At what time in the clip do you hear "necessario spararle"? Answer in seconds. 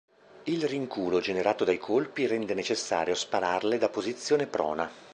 2.55-3.77